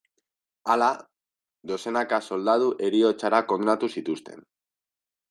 Hala, 0.75 0.85
dozenaka 1.71 2.19
soldadu 2.29 2.71
heriotzara 2.87 3.43
kondenatu 3.53 3.91
zituzten. 3.97 4.43